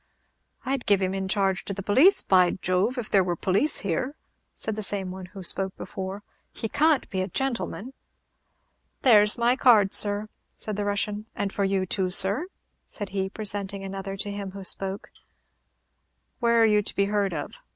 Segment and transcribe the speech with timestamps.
[0.65, 2.97] "I'd give him in charge to the police, by Jove!
[2.97, 4.15] if there were police here,"
[4.51, 7.93] said the same one who spoke before; "he can't be a gentleman."
[9.03, 12.47] "There 's my card, sir," said the Russian; "and for you too, sir,"
[12.83, 15.11] said he, presenting another to him who spoke.
[16.39, 17.53] "Where are you to be heard of?"